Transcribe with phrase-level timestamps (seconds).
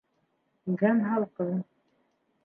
[0.71, 1.59] Иҙән һалҡын.